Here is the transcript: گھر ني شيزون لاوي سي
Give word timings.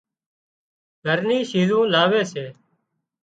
گھر 1.05 1.19
ني 1.27 1.37
شيزون 1.49 1.85
لاوي 1.93 2.21
سي 2.31 2.45